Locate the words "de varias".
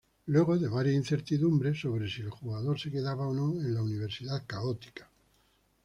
0.57-0.95